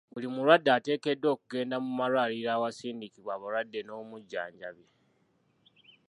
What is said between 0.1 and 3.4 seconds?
Buli mulwadde ateekeddwa okugenda mu malwaliro awasindikibwa